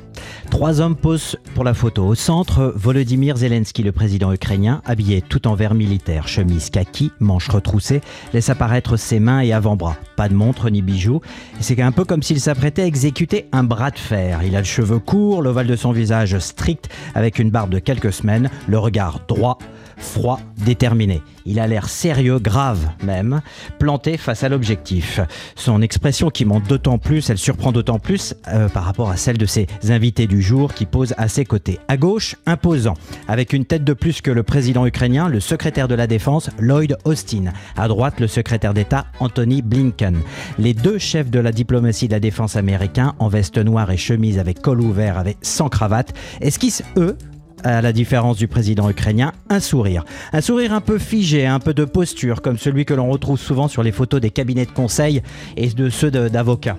Trois 0.49 0.81
hommes 0.81 0.95
posent 0.95 1.37
pour 1.55 1.63
la 1.63 1.73
photo. 1.73 2.05
Au 2.05 2.15
centre, 2.15 2.73
Volodymyr 2.75 3.37
Zelensky, 3.37 3.81
le 3.83 3.91
président 3.91 4.31
ukrainien, 4.31 4.81
habillé 4.85 5.21
tout 5.21 5.47
en 5.47 5.55
vert 5.55 5.73
militaire, 5.73 6.27
chemise 6.27 6.69
kaki, 6.69 7.11
manches 7.19 7.49
retroussées, 7.49 8.01
laisse 8.33 8.49
apparaître 8.49 8.97
ses 8.97 9.19
mains 9.19 9.41
et 9.41 9.51
avant-bras. 9.51 9.97
Pas 10.15 10.29
de 10.29 10.35
montre 10.35 10.69
ni 10.69 10.81
bijoux. 10.81 11.21
C'est 11.59 11.81
un 11.81 11.91
peu 11.91 12.05
comme 12.05 12.21
s'il 12.21 12.39
s'apprêtait 12.39 12.83
à 12.83 12.85
exécuter 12.85 13.47
un 13.51 13.63
bras 13.63 13.91
de 13.91 13.97
fer. 13.97 14.41
Il 14.43 14.55
a 14.55 14.59
le 14.59 14.65
cheveu 14.65 14.99
court, 14.99 15.41
l'ovale 15.41 15.67
de 15.67 15.75
son 15.75 15.91
visage 15.91 16.37
strict, 16.37 16.89
avec 17.15 17.39
une 17.39 17.49
barbe 17.49 17.71
de 17.71 17.79
quelques 17.79 18.13
semaines, 18.13 18.49
le 18.67 18.77
regard 18.77 19.21
droit, 19.27 19.57
froid, 19.97 20.39
déterminé. 20.57 21.21
Il 21.45 21.59
a 21.59 21.67
l'air 21.67 21.89
sérieux, 21.89 22.39
grave 22.39 22.87
même, 23.03 23.41
planté 23.79 24.17
face 24.17 24.43
à 24.43 24.49
l'objectif. 24.49 25.19
Son 25.55 25.81
expression 25.81 26.29
qui 26.29 26.45
monte 26.45 26.67
d'autant 26.67 26.97
plus, 26.97 27.29
elle 27.29 27.37
surprend 27.37 27.71
d'autant 27.71 27.99
plus 27.99 28.33
euh, 28.47 28.69
par 28.69 28.83
rapport 28.83 29.09
à 29.09 29.17
celle 29.17 29.37
de 29.37 29.45
ses 29.45 29.67
invités 29.89 30.27
du 30.27 30.41
jour 30.41 30.73
qui 30.73 30.85
posent 30.85 31.13
à 31.17 31.27
ses 31.27 31.45
côtés. 31.45 31.79
À 31.87 31.97
gauche, 31.97 32.35
imposant, 32.45 32.95
avec 33.27 33.53
une 33.53 33.65
tête 33.65 33.83
de 33.83 33.93
plus 33.93 34.21
que 34.21 34.31
le 34.31 34.43
président 34.43 34.85
ukrainien, 34.85 35.27
le 35.27 35.39
secrétaire 35.39 35.87
de 35.87 35.95
la 35.95 36.07
Défense, 36.07 36.49
Lloyd 36.59 36.97
Austin. 37.03 37.51
À 37.75 37.87
droite, 37.87 38.19
le 38.19 38.27
secrétaire 38.27 38.73
d'État, 38.73 39.05
Anthony 39.19 39.61
Blinken. 39.61 40.19
Les 40.57 40.73
deux 40.73 40.97
chefs 40.97 41.29
de 41.29 41.39
la 41.39 41.51
diplomatie 41.51 42.07
de 42.07 42.13
la 42.13 42.19
défense 42.19 42.55
américain, 42.55 43.15
en 43.19 43.27
veste 43.27 43.57
noire 43.57 43.91
et 43.91 43.97
chemise 43.97 44.39
avec 44.39 44.61
col 44.61 44.81
ouvert, 44.81 45.17
avec 45.17 45.37
sans 45.41 45.69
cravate, 45.69 46.13
esquissent, 46.41 46.83
eux, 46.97 47.17
à 47.63 47.81
la 47.81 47.93
différence 47.93 48.37
du 48.37 48.47
président 48.47 48.89
ukrainien, 48.89 49.31
un 49.49 49.59
sourire. 49.59 50.05
Un 50.31 50.41
sourire 50.41 50.73
un 50.73 50.81
peu 50.81 50.97
figé, 50.97 51.45
un 51.45 51.59
peu 51.59 51.73
de 51.73 51.85
posture, 51.85 52.41
comme 52.41 52.57
celui 52.57 52.85
que 52.85 52.93
l'on 52.93 53.09
retrouve 53.09 53.39
souvent 53.39 53.67
sur 53.67 53.83
les 53.83 53.91
photos 53.91 54.21
des 54.21 54.31
cabinets 54.31 54.65
de 54.65 54.71
conseil 54.71 55.21
et 55.57 55.67
de 55.67 55.89
ceux 55.89 56.11
d'avocats. 56.11 56.77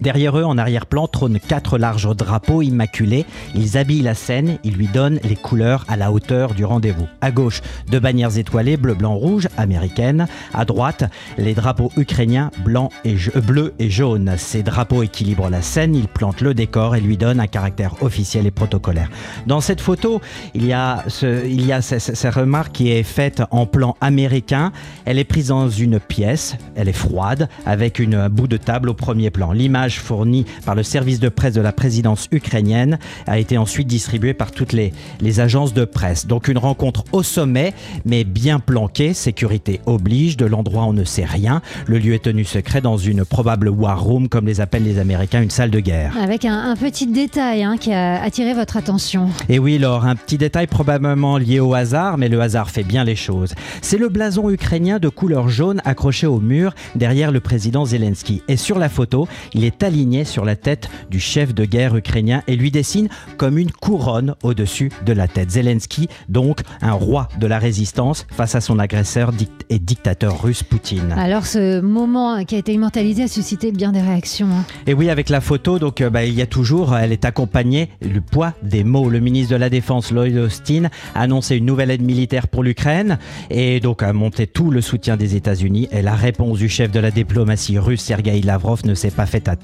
Derrière 0.00 0.38
eux, 0.38 0.44
en 0.44 0.58
arrière-plan, 0.58 1.06
trônent 1.06 1.38
quatre 1.38 1.78
larges 1.78 2.14
drapeaux 2.16 2.62
immaculés. 2.62 3.26
Ils 3.54 3.78
habillent 3.78 4.02
la 4.02 4.14
scène, 4.14 4.58
ils 4.64 4.74
lui 4.74 4.88
donnent 4.88 5.20
les 5.22 5.36
couleurs 5.36 5.84
à 5.88 5.96
la 5.96 6.10
hauteur 6.10 6.54
du 6.54 6.64
rendez-vous. 6.64 7.06
À 7.20 7.30
gauche, 7.30 7.62
deux 7.90 8.00
bannières 8.00 8.36
étoilées, 8.36 8.76
bleu, 8.76 8.94
blanc, 8.94 9.14
rouge, 9.14 9.48
américaines. 9.56 10.26
À 10.52 10.64
droite, 10.64 11.04
les 11.38 11.54
drapeaux 11.54 11.90
ukrainiens, 11.96 12.50
blanc 12.64 12.90
et 13.04 13.14
bleu 13.40 13.74
et 13.78 13.88
jaune. 13.88 14.34
Ces 14.36 14.62
drapeaux 14.62 15.02
équilibrent 15.02 15.48
la 15.48 15.62
scène, 15.62 15.94
ils 15.94 16.08
plantent 16.08 16.40
le 16.40 16.54
décor 16.54 16.96
et 16.96 17.00
lui 17.00 17.16
donnent 17.16 17.40
un 17.40 17.46
caractère 17.46 18.02
officiel 18.02 18.46
et 18.46 18.50
protocolaire. 18.50 19.10
Dans 19.46 19.60
cette 19.60 19.80
photo, 19.80 20.20
il 20.54 20.66
y 20.66 20.72
a, 20.72 21.04
cette 21.08 22.34
remarque 22.34 22.72
qui 22.72 22.90
est 22.90 23.02
faite 23.04 23.42
en 23.50 23.66
plan 23.66 23.96
américain. 24.00 24.72
Elle 25.04 25.18
est 25.18 25.24
prise 25.24 25.48
dans 25.48 25.68
une 25.68 26.00
pièce, 26.00 26.56
elle 26.74 26.88
est 26.88 26.92
froide, 26.92 27.48
avec 27.64 27.98
une 27.98 28.28
bout 28.28 28.48
de 28.48 28.56
table 28.56 28.88
au 28.88 28.94
premier 28.94 29.30
plan. 29.30 29.52
Fournie 29.92 30.46
par 30.64 30.74
le 30.74 30.82
service 30.82 31.20
de 31.20 31.28
presse 31.28 31.54
de 31.54 31.60
la 31.60 31.72
présidence 31.72 32.28
ukrainienne 32.32 32.98
a 33.26 33.38
été 33.38 33.58
ensuite 33.58 33.86
distribuée 33.86 34.34
par 34.34 34.50
toutes 34.52 34.72
les, 34.72 34.92
les 35.20 35.40
agences 35.40 35.74
de 35.74 35.84
presse. 35.84 36.26
Donc 36.26 36.48
une 36.48 36.58
rencontre 36.58 37.04
au 37.12 37.22
sommet, 37.22 37.74
mais 38.04 38.24
bien 38.24 38.60
planquée, 38.60 39.14
sécurité 39.14 39.80
oblige, 39.86 40.36
de 40.36 40.46
l'endroit 40.46 40.84
on 40.84 40.92
ne 40.92 41.04
sait 41.04 41.24
rien. 41.24 41.62
Le 41.86 41.98
lieu 41.98 42.14
est 42.14 42.24
tenu 42.24 42.44
secret 42.44 42.80
dans 42.80 42.96
une 42.96 43.24
probable 43.24 43.68
war 43.68 44.02
room, 44.02 44.28
comme 44.28 44.46
les 44.46 44.60
appellent 44.60 44.84
les 44.84 44.98
Américains, 44.98 45.42
une 45.42 45.50
salle 45.50 45.70
de 45.70 45.80
guerre. 45.80 46.16
Avec 46.20 46.44
un, 46.44 46.70
un 46.70 46.76
petit 46.76 47.06
détail 47.06 47.62
hein, 47.62 47.76
qui 47.76 47.92
a 47.92 48.22
attiré 48.22 48.54
votre 48.54 48.76
attention. 48.76 49.28
Et 49.48 49.58
oui, 49.58 49.78
Laure, 49.78 50.04
un 50.04 50.16
petit 50.16 50.38
détail 50.38 50.66
probablement 50.66 51.38
lié 51.38 51.60
au 51.60 51.74
hasard, 51.74 52.18
mais 52.18 52.28
le 52.28 52.40
hasard 52.40 52.70
fait 52.70 52.82
bien 52.82 53.04
les 53.04 53.16
choses. 53.16 53.54
C'est 53.82 53.98
le 53.98 54.08
blason 54.08 54.50
ukrainien 54.50 54.98
de 54.98 55.08
couleur 55.08 55.48
jaune 55.48 55.80
accroché 55.84 56.26
au 56.26 56.40
mur 56.40 56.74
derrière 56.94 57.30
le 57.30 57.40
président 57.40 57.84
Zelensky. 57.84 58.42
Et 58.48 58.56
sur 58.56 58.78
la 58.78 58.88
photo, 58.88 59.28
il 59.52 59.64
est 59.64 59.73
est 59.74 59.84
aligné 59.84 60.24
sur 60.24 60.44
la 60.44 60.56
tête 60.56 60.88
du 61.10 61.20
chef 61.20 61.54
de 61.54 61.64
guerre 61.64 61.96
ukrainien 61.96 62.42
et 62.46 62.56
lui 62.56 62.70
dessine 62.70 63.08
comme 63.36 63.58
une 63.58 63.72
couronne 63.72 64.34
au-dessus 64.42 64.90
de 65.04 65.12
la 65.12 65.28
tête. 65.28 65.50
Zelensky, 65.50 66.08
donc 66.28 66.60
un 66.80 66.92
roi 66.92 67.28
de 67.38 67.46
la 67.46 67.58
résistance 67.58 68.26
face 68.30 68.54
à 68.54 68.60
son 68.60 68.78
agresseur 68.78 69.32
et 69.68 69.78
dictateur 69.78 70.42
russe 70.42 70.62
Poutine. 70.62 71.12
Alors 71.16 71.46
ce 71.46 71.80
moment 71.80 72.44
qui 72.44 72.54
a 72.54 72.58
été 72.58 72.72
immortalisé 72.72 73.24
a 73.24 73.28
suscité 73.28 73.72
bien 73.72 73.92
des 73.92 74.00
réactions. 74.00 74.48
Hein. 74.48 74.64
Et 74.86 74.94
oui, 74.94 75.10
avec 75.10 75.28
la 75.28 75.40
photo, 75.40 75.78
donc 75.78 76.00
euh, 76.00 76.10
bah, 76.10 76.24
il 76.24 76.34
y 76.34 76.42
a 76.42 76.46
toujours, 76.46 76.96
elle 76.96 77.12
est 77.12 77.24
accompagnée 77.24 77.90
le 78.00 78.20
poids 78.20 78.54
des 78.62 78.84
mots. 78.84 79.10
Le 79.10 79.20
ministre 79.20 79.52
de 79.52 79.58
la 79.58 79.70
Défense 79.70 80.12
Lloyd 80.12 80.36
Austin 80.36 80.88
a 81.14 81.22
annoncé 81.22 81.56
une 81.56 81.66
nouvelle 81.66 81.90
aide 81.90 82.02
militaire 82.02 82.48
pour 82.48 82.62
l'Ukraine 82.62 83.18
et 83.50 83.80
donc 83.80 84.02
a 84.02 84.12
monté 84.12 84.46
tout 84.46 84.70
le 84.70 84.80
soutien 84.80 85.16
des 85.16 85.36
États-Unis. 85.36 85.88
Et 85.90 86.02
la 86.02 86.14
réponse 86.14 86.58
du 86.58 86.68
chef 86.68 86.90
de 86.90 87.00
la 87.00 87.10
diplomatie 87.10 87.78
russe 87.78 88.02
Sergei 88.02 88.40
Lavrov 88.40 88.86
ne 88.86 88.94
s'est 88.94 89.10
pas 89.10 89.26
fait 89.26 89.48
attendre. 89.48 89.63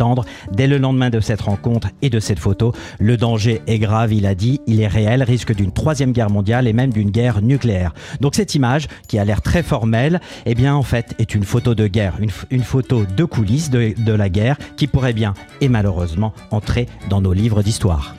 Dès 0.53 0.67
le 0.67 0.79
lendemain 0.79 1.11
de 1.11 1.21
cette 1.21 1.43
rencontre 1.43 1.89
et 2.03 2.11
de 2.11 2.21
cette 2.21 2.39
photo, 2.39 2.73
le 2.99 3.17
danger 3.17 3.61
est 3.67 3.79
grave, 3.79 4.13
il 4.13 4.27
a 4.27 4.35
dit, 4.35 4.61
il 4.67 4.81
est 4.81 4.87
réel, 4.87 5.23
risque 5.23 5.55
d'une 5.55 5.73
troisième 5.73 6.13
guerre 6.13 6.31
mondiale 6.31 6.67
et 6.67 6.73
même 6.73 6.93
d'une 6.93 7.11
guerre 7.11 7.43
nucléaire. 7.43 7.93
Donc 8.21 8.35
cette 8.35 8.55
image, 8.55 8.89
qui 9.09 9.19
a 9.19 9.25
l'air 9.25 9.43
très 9.43 9.63
formelle, 9.63 10.21
eh 10.47 10.55
bien 10.55 10.75
en 10.75 10.83
fait 10.83 11.15
est 11.19 11.35
une 11.35 11.45
photo 11.45 11.75
de 11.75 11.87
guerre, 11.87 12.19
une, 12.51 12.63
photo 12.63 13.05
de 13.05 13.25
coulisses 13.25 13.71
de, 13.71 13.95
de 13.99 14.13
la 14.13 14.29
guerre 14.29 14.57
qui 14.77 14.87
pourrait 14.87 15.13
bien 15.13 15.35
et 15.61 15.69
malheureusement 15.69 16.33
entrer 16.51 16.87
dans 17.09 17.21
nos 17.21 17.33
livres 17.33 17.63
d'histoire. 17.63 18.15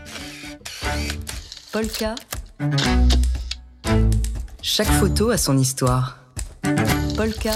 Polka. 1.71 2.15
Chaque 4.61 4.87
photo 4.87 5.31
a 5.31 5.37
son 5.37 5.57
histoire. 5.57 6.19
Polka. 7.15 7.55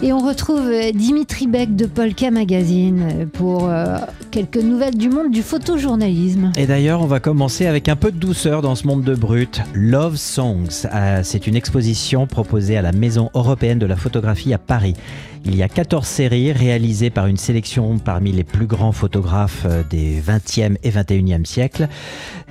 Et 0.00 0.12
on 0.12 0.20
retrouve 0.20 0.70
Dimitri 0.94 1.48
Beck 1.48 1.74
de 1.74 1.84
Polka 1.84 2.30
Magazine 2.30 3.28
pour 3.32 3.68
euh, 3.68 3.96
quelques 4.30 4.58
nouvelles 4.58 4.96
du 4.96 5.08
monde 5.08 5.32
du 5.32 5.42
photojournalisme. 5.42 6.52
Et 6.56 6.66
d'ailleurs, 6.66 7.02
on 7.02 7.06
va 7.06 7.18
commencer 7.18 7.66
avec 7.66 7.88
un 7.88 7.96
peu 7.96 8.12
de 8.12 8.16
douceur 8.16 8.62
dans 8.62 8.76
ce 8.76 8.86
monde 8.86 9.02
de 9.02 9.16
brut. 9.16 9.60
Love 9.74 10.14
Songs, 10.14 10.86
euh, 10.94 11.22
c'est 11.24 11.48
une 11.48 11.56
exposition 11.56 12.28
proposée 12.28 12.76
à 12.76 12.82
la 12.82 12.92
Maison 12.92 13.30
européenne 13.34 13.80
de 13.80 13.86
la 13.86 13.96
photographie 13.96 14.54
à 14.54 14.58
Paris. 14.58 14.94
Il 15.44 15.56
y 15.56 15.62
a 15.62 15.68
14 15.68 16.06
séries 16.06 16.52
réalisées 16.52 17.10
par 17.10 17.26
une 17.26 17.36
sélection 17.36 17.98
parmi 17.98 18.32
les 18.32 18.44
plus 18.44 18.66
grands 18.66 18.92
photographes 18.92 19.64
euh, 19.64 19.82
des 19.88 20.20
20e 20.20 20.76
et 20.82 20.90
21e 20.90 21.44
siècles. 21.44 21.88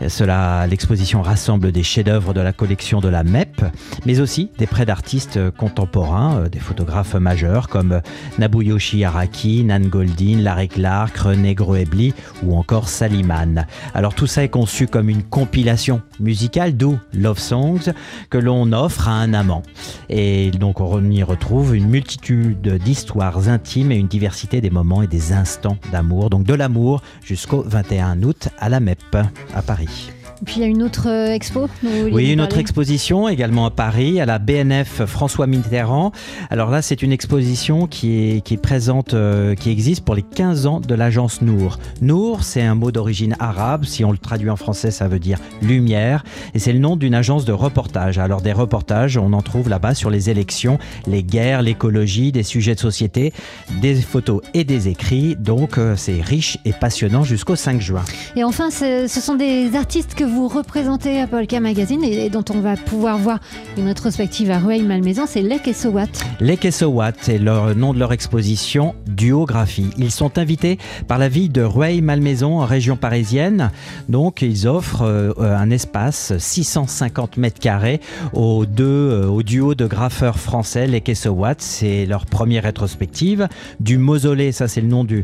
Euh, 0.01 0.09
cela, 0.09 0.65
l'exposition 0.67 1.21
rassemble 1.21 1.71
des 1.71 1.83
chefs-d'œuvre 1.83 2.33
de 2.33 2.41
la 2.41 2.53
collection 2.53 2.99
de 2.99 3.07
la 3.07 3.23
MEP, 3.23 3.61
mais 4.05 4.19
aussi 4.19 4.49
des 4.57 4.67
prêts 4.67 4.85
d'artistes 4.85 5.39
contemporains, 5.51 6.37
euh, 6.37 6.49
des 6.49 6.59
photographes 6.59 7.13
majeurs 7.15 7.36
comme 7.69 8.01
Nabuyoshi 8.39 9.03
Araki, 9.03 9.63
Nan 9.63 9.87
Goldin, 9.87 10.39
Larry 10.41 10.69
Clark, 10.69 11.15
René 11.17 11.53
Groebli 11.53 12.13
ou 12.43 12.55
encore 12.57 12.89
Saliman. 12.89 13.65
Alors 13.93 14.15
tout 14.15 14.25
ça 14.25 14.43
est 14.43 14.49
conçu 14.49 14.87
comme 14.87 15.09
une 15.09 15.21
compilation 15.23 16.01
musicale, 16.19 16.75
d'où 16.75 16.97
Love 17.13 17.37
Songs, 17.37 17.93
que 18.29 18.37
l'on 18.39 18.71
offre 18.73 19.07
à 19.07 19.11
un 19.11 19.33
amant. 19.33 19.61
Et 20.09 20.49
donc 20.51 20.81
on 20.81 21.09
y 21.11 21.21
retrouve 21.21 21.75
une 21.75 21.87
multitude 21.87 22.67
d'histoires 22.83 23.49
intimes 23.49 23.91
et 23.91 23.97
une 23.97 24.07
diversité 24.07 24.59
des 24.59 24.71
moments 24.71 25.03
et 25.03 25.07
des 25.07 25.33
instants 25.33 25.77
d'amour. 25.91 26.31
Donc 26.31 26.43
de 26.43 26.53
l'amour 26.55 27.01
jusqu'au 27.23 27.63
21 27.67 28.23
août 28.23 28.49
à 28.57 28.69
la 28.69 28.79
MEP 28.79 29.15
à 29.53 29.61
Paris. 29.61 30.16
Puis 30.45 30.57
il 30.57 30.61
y 30.61 30.65
a 30.65 30.67
une 30.67 30.83
autre 30.83 31.09
euh, 31.09 31.33
expo 31.33 31.67
Oui, 32.11 32.31
une 32.31 32.41
autre 32.41 32.59
exposition 32.59 33.27
également 33.27 33.65
à 33.65 33.71
Paris, 33.71 34.21
à 34.21 34.25
la 34.25 34.37
BNF 34.37 35.05
François 35.05 35.47
Mitterrand. 35.47 36.11
Alors 36.51 36.69
là, 36.69 36.81
c'est 36.81 37.01
une 37.01 37.11
exposition 37.11 37.87
qui 37.87 38.19
est, 38.19 38.41
qui 38.41 38.53
est 38.53 38.61
présente, 38.61 39.13
euh, 39.13 39.55
qui 39.55 39.71
existe 39.71 40.05
pour 40.05 40.13
les 40.13 40.21
15 40.21 40.67
ans 40.67 40.79
de 40.79 40.93
l'agence 40.93 41.41
Nour. 41.41 41.79
Nour, 42.01 42.43
c'est 42.43 42.61
un 42.61 42.75
mot 42.75 42.91
d'origine 42.91 43.35
arabe. 43.39 43.85
Si 43.85 44.05
on 44.05 44.11
le 44.11 44.17
traduit 44.19 44.49
en 44.49 44.55
français, 44.55 44.91
ça 44.91 45.07
veut 45.07 45.19
dire 45.19 45.39
lumière. 45.61 46.23
Et 46.53 46.59
c'est 46.59 46.73
le 46.73 46.79
nom 46.79 46.95
d'une 46.95 47.15
agence 47.15 47.45
de 47.45 47.53
reportage. 47.53 48.19
Alors 48.19 48.41
des 48.41 48.53
reportages, 48.53 49.17
on 49.17 49.33
en 49.33 49.41
trouve 49.41 49.69
là-bas 49.69 49.95
sur 49.95 50.11
les 50.11 50.29
élections, 50.29 50.77
les 51.07 51.23
guerres, 51.23 51.63
l'écologie, 51.63 52.31
des 52.31 52.43
sujets 52.43 52.75
de 52.75 52.79
société, 52.79 53.33
des 53.81 53.95
photos 53.95 54.41
et 54.53 54.63
des 54.63 54.87
écrits. 54.87 55.35
Donc 55.35 55.79
euh, 55.79 55.95
c'est 55.95 56.21
riche 56.21 56.59
et 56.63 56.73
passionnant 56.73 57.23
jusqu'au 57.23 57.55
5 57.55 57.81
juin. 57.81 58.05
Et 58.35 58.43
enfin, 58.43 58.69
ce 58.69 59.07
sont 59.07 59.35
des 59.35 59.75
artistes 59.75 60.13
que 60.13 60.26
vous 60.27 60.47
représentez 60.47 61.21
à 61.21 61.27
Polka 61.27 61.59
Magazine 61.59 62.03
et, 62.03 62.29
dont 62.29 62.43
on 62.53 62.59
va 62.59 62.75
pouvoir 62.75 63.17
voir 63.17 63.39
une 63.77 63.87
rétrospective 63.87 64.51
à 64.51 64.59
Rueil-Malmaison, 64.59 65.23
c'est 65.25 65.41
Lek 65.41 65.67
et 65.67 65.73
Sowat. 65.73 66.07
Lek 66.39 66.65
et 66.65 66.71
Sowat, 66.71 67.13
c'est 67.21 67.37
le 67.37 67.73
nom 67.73 67.93
de 67.93 67.99
leur 67.99 68.11
exposition 68.11 68.95
Duographie. 69.07 69.89
Ils 69.97 70.11
sont 70.11 70.37
invités 70.37 70.77
par 71.07 71.17
la 71.17 71.29
ville 71.29 71.51
de 71.51 71.61
Rueil-Malmaison 71.61 72.59
région 72.59 72.97
parisienne. 72.97 73.71
Donc 74.09 74.41
ils 74.41 74.67
offrent 74.67 75.03
euh, 75.03 75.33
un 75.39 75.69
espace 75.69 76.37
650 76.37 77.37
mètres 77.37 77.59
carrés 77.59 78.01
aux 78.33 78.65
deux, 78.65 78.83
euh, 78.85 79.27
au 79.27 79.43
duo 79.43 79.75
de 79.75 79.85
graffeurs 79.87 80.39
français 80.39 80.87
Lek 80.87 81.09
et 81.09 81.15
Sowat. 81.15 81.55
C'est 81.59 82.05
leur 82.05 82.25
première 82.25 82.63
rétrospective. 82.63 83.47
Du 83.79 83.97
mausolée, 83.97 84.51
ça 84.51 84.67
c'est 84.67 84.81
le 84.81 84.87
nom 84.87 85.05
d'une 85.05 85.23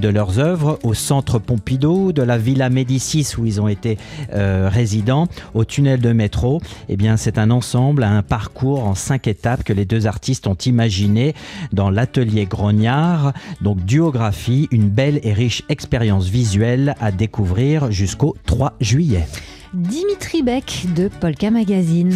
de 0.00 0.08
leurs 0.08 0.38
œuvres, 0.38 0.78
au 0.82 0.94
centre 0.94 1.38
Pompidou, 1.38 2.12
de 2.12 2.22
la 2.22 2.38
Villa 2.38 2.70
Médicis 2.70 3.34
où 3.38 3.46
ils 3.46 3.60
ont 3.60 3.68
été 3.68 3.98
euh, 4.32 4.68
résidents 4.70 5.26
au 5.54 5.64
tunnel 5.64 6.00
de 6.00 6.12
métro. 6.12 6.60
Eh 6.88 6.96
bien, 6.96 7.16
c'est 7.16 7.38
un 7.38 7.50
ensemble, 7.50 8.04
un 8.04 8.22
parcours 8.22 8.84
en 8.84 8.94
cinq 8.94 9.26
étapes 9.26 9.64
que 9.64 9.72
les 9.72 9.84
deux 9.84 10.06
artistes 10.06 10.46
ont 10.46 10.54
imaginé 10.54 11.34
dans 11.72 11.90
l'atelier 11.90 12.46
Grognard. 12.46 13.32
Donc, 13.60 13.84
duographie, 13.84 14.68
une 14.70 14.88
belle 14.88 15.20
et 15.22 15.32
riche 15.32 15.62
expérience 15.68 16.28
visuelle 16.28 16.94
à 17.00 17.12
découvrir 17.12 17.90
jusqu'au 17.90 18.36
3 18.46 18.74
juillet. 18.80 19.26
Dimitri 19.74 20.42
Beck 20.42 20.86
de 20.96 21.08
Polka 21.08 21.50
Magazine. 21.50 22.12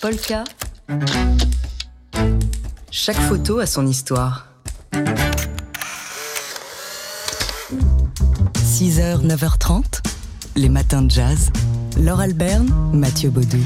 Polka. 0.00 0.44
Chaque 2.90 3.16
photo 3.16 3.58
a 3.58 3.66
son 3.66 3.86
histoire. 3.86 4.48
6h, 8.56 9.24
9h30 9.24 10.13
les 10.56 10.68
matins 10.68 11.02
de 11.02 11.10
jazz. 11.10 11.50
Laure 12.00 12.20
Alberne, 12.20 12.72
Mathieu 12.92 13.30
Baudou. 13.30 13.58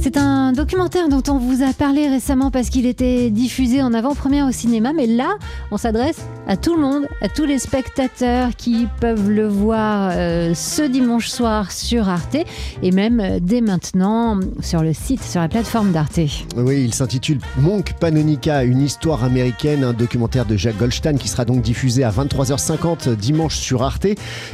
C'est 0.00 0.16
un 0.16 0.52
documentaire 0.52 1.08
dont 1.08 1.22
on 1.28 1.38
vous 1.38 1.62
a 1.62 1.72
parlé 1.72 2.08
récemment 2.08 2.50
parce 2.50 2.68
qu'il 2.68 2.86
était 2.86 3.30
diffusé 3.30 3.82
en 3.82 3.92
avant-première 3.94 4.46
au 4.46 4.52
cinéma, 4.52 4.92
mais 4.92 5.06
là, 5.06 5.36
on 5.70 5.76
s'adresse 5.76 6.20
à 6.46 6.56
tout 6.56 6.76
le 6.76 6.82
monde, 6.82 7.06
à 7.20 7.28
tous 7.28 7.44
les 7.44 7.58
spectateurs 7.58 8.50
qui 8.56 8.86
peuvent 9.00 9.30
le 9.30 9.46
voir 9.48 10.12
euh, 10.14 10.54
ce 10.54 10.82
dimanche 10.82 11.28
soir 11.28 11.72
sur 11.72 12.08
Arte 12.08 12.36
et 12.82 12.90
même 12.92 13.20
euh, 13.20 13.38
dès 13.40 13.60
maintenant 13.60 14.38
sur 14.60 14.82
le 14.82 14.92
site, 14.92 15.22
sur 15.22 15.40
la 15.40 15.48
plateforme 15.48 15.92
d'Arte. 15.92 16.20
Oui, 16.56 16.82
il 16.84 16.94
s'intitule 16.94 17.38
Monk 17.58 17.94
Panonica, 17.98 18.62
une 18.64 18.80
histoire 18.80 19.24
américaine, 19.24 19.84
un 19.84 19.92
documentaire 19.92 20.46
de 20.46 20.56
Jacques 20.56 20.78
Goldstein 20.78 21.18
qui 21.18 21.28
sera 21.28 21.44
donc 21.44 21.62
diffusé 21.62 22.04
à 22.04 22.10
23h50 22.10 23.14
dimanche 23.16 23.56
sur 23.56 23.82
Arte 23.82 24.06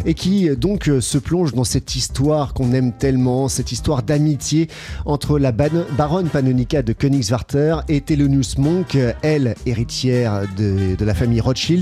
et 0.04 0.14
qui 0.14 0.48
donc 0.56 0.90
se 1.00 1.18
plonge 1.18 1.52
dans 1.52 1.64
cette 1.64 1.94
histoire 1.94 2.54
qu'on 2.54 2.72
aime 2.72 2.92
tellement, 2.92 3.48
cette 3.48 3.72
histoire 3.72 4.02
d'amitié 4.02 4.68
entre 5.04 5.38
la 5.38 5.52
baronne 5.52 6.28
Panonica 6.28 6.82
de 6.82 6.92
Königswarter 6.92 7.76
et 7.88 8.00
Thelonious 8.00 8.58
Monk, 8.58 8.96
elle 9.22 9.54
héritière 9.66 10.42
de, 10.56 10.96
la 11.04 11.14
famille 11.14 11.40
Rothschild, 11.40 11.81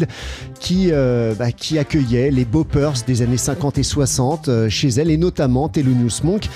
qui, 0.58 0.88
euh, 0.92 1.34
bah, 1.34 1.52
qui 1.52 1.78
accueillait 1.78 2.30
les 2.30 2.44
Boppers 2.44 3.04
des 3.06 3.22
années 3.22 3.36
50 3.36 3.78
et 3.78 3.82
60 3.82 4.48
euh, 4.48 4.68
chez 4.68 4.88
elle, 4.88 5.10
et 5.10 5.16
notamment 5.16 5.68
Thelonious 5.68 6.22
Monk. 6.24 6.48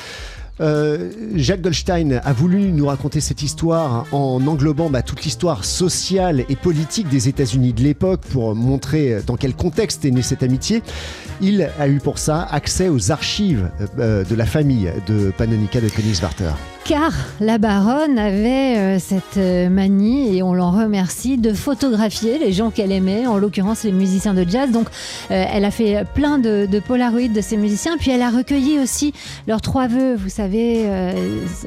Euh, 0.61 1.11
Jacques 1.35 1.63
Goldstein 1.63 2.21
a 2.23 2.33
voulu 2.33 2.71
nous 2.71 2.87
raconter 2.87 3.21
cette 3.21 3.43
histoire 3.43 4.07
en 4.13 4.47
englobant 4.47 4.89
bah, 4.89 5.03
toute 5.03 5.25
l'histoire 5.25 5.65
sociale 5.65 6.45
et 6.49 6.55
politique 6.55 7.09
des 7.09 7.29
États-Unis 7.29 7.73
de 7.73 7.83
l'époque 7.83 8.21
pour 8.21 8.55
montrer 8.55 9.19
dans 9.27 9.37
quel 9.37 9.55
contexte 9.55 10.05
est 10.05 10.13
née 10.13 10.23
cette 10.23 10.45
amitié. 10.45 10.83
Il 11.41 11.69
a 11.81 11.89
eu 11.89 11.99
pour 11.99 12.19
ça 12.19 12.43
accès 12.43 12.89
aux 12.89 13.11
archives 13.11 13.69
de 13.99 14.35
la 14.37 14.47
famille 14.47 14.93
de 15.09 15.33
Panonica 15.37 15.81
de 15.81 15.89
Königswarter 15.89 16.53
car 16.85 17.13
la 17.41 17.57
baronne 17.59 18.19
avait 18.19 18.77
euh, 18.77 18.99
cette 18.99 19.39
euh, 19.39 19.71
manie, 19.71 20.37
et 20.37 20.43
on 20.43 20.53
l'en 20.53 20.71
remercie, 20.71 21.39
de 21.39 21.55
photographier 21.55 22.39
les 22.39 22.53
gens 22.53 22.71
qu'elle 22.71 22.93
aimait, 22.93 23.27
en 23.27 23.39
l'occurrence 23.39 23.85
les 23.85 23.93
musiciens 23.93 24.35
de 24.35 24.45
jazz. 24.49 24.71
Donc 24.71 24.89
euh, 25.31 25.45
elle 25.51 25.65
a 25.65 25.71
fait 25.71 26.05
plein 26.15 26.39
de, 26.39 26.69
polaroids 26.87 27.29
de 27.29 27.41
ces 27.41 27.57
musiciens, 27.57 27.97
puis 27.97 28.11
elle 28.11 28.23
a 28.23 28.31
recueilli 28.31 28.79
aussi 28.79 29.15
leurs 29.47 29.63
trois 29.63 29.87
vœux. 29.87 30.15
Vous 30.15 30.29
savez, 30.29 30.87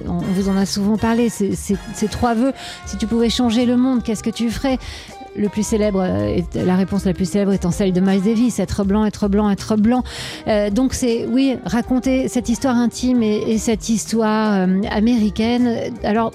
on 0.07 0.17
vous 0.17 0.49
en 0.49 0.57
a 0.57 0.65
souvent 0.65 0.97
parlé, 0.97 1.29
ces, 1.29 1.53
ces 1.55 2.07
trois 2.07 2.33
vœux. 2.33 2.53
Si 2.85 2.97
tu 2.97 3.07
pouvais 3.07 3.29
changer 3.29 3.65
le 3.65 3.77
monde, 3.77 4.03
qu'est-ce 4.03 4.23
que 4.23 4.29
tu 4.29 4.49
ferais? 4.49 4.77
Le 5.37 5.49
plus 5.49 5.65
célèbre, 5.65 6.05
la 6.55 6.75
réponse 6.75 7.05
la 7.05 7.13
plus 7.13 7.29
célèbre 7.29 7.53
étant 7.53 7.71
celle 7.71 7.93
de 7.93 8.01
Miles 8.01 8.23
Davis, 8.23 8.59
être 8.59 8.83
blanc, 8.83 9.05
être 9.05 9.27
blanc, 9.27 9.49
être 9.49 9.75
blanc. 9.75 10.03
donc 10.71 10.93
c'est, 10.93 11.25
oui, 11.27 11.57
raconter 11.65 12.27
cette 12.27 12.49
histoire 12.49 12.75
intime 12.75 13.21
et, 13.23 13.57
cette 13.57 13.89
histoire 13.89 14.67
américaine. 14.91 15.91
Alors, 16.03 16.31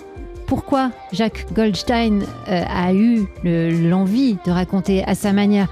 pourquoi 0.53 0.91
Jacques 1.13 1.47
Goldstein 1.55 2.21
euh, 2.49 2.63
a 2.69 2.93
eu 2.93 3.23
le- 3.43 3.89
l'envie 3.89 4.37
de 4.45 4.51
raconter 4.51 5.03
à 5.05 5.15
sa 5.15 5.33
manière 5.33 5.69